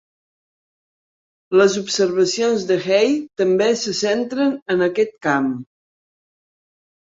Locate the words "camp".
5.29-5.53